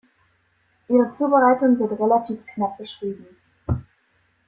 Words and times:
Ihre 0.89 1.13
Zubereitung 1.15 1.77
wird 1.77 1.91
relativ 2.01 2.43
knapp 2.47 2.75
beschrieben. 2.79 3.37